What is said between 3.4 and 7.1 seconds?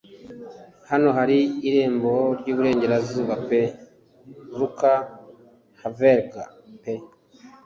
pe Luke Havergal pe